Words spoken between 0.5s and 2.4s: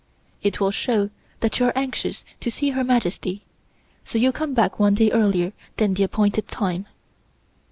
will show that you are anxious